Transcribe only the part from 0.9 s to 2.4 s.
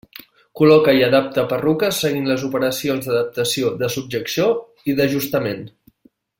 i adapta perruques seguint